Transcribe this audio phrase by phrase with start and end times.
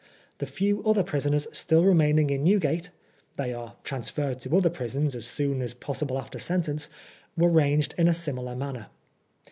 [0.39, 2.89] The few other prisoners still remaining in Newgate
[3.35, 6.89] (they are transferred to other prisons as soon as pos sible after sentence)
[7.37, 8.87] were ranged in a similar manner.